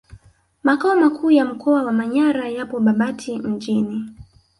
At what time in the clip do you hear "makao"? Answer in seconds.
0.63-0.95